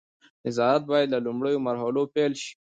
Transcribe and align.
نظارت 0.45 0.81
باید 0.91 1.07
له 1.13 1.19
لومړیو 1.25 1.63
مرحلو 1.67 2.03
پیل 2.15 2.31
شي. 2.41 2.51